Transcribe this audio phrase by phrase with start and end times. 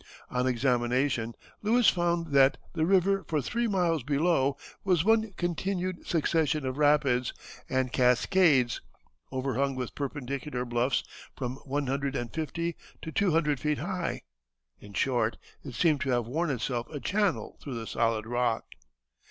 [0.31, 6.65] On examination Lewis found that "the river for three miles below was one continued succession
[6.65, 7.33] of rapids
[7.69, 8.81] and cascades,
[9.31, 11.03] overhung with perpendicular bluffs
[11.37, 14.23] from one hundred and fifty to two hundred feet high;
[14.79, 18.65] in short, it seems to have worn itself a channel through the solid rock."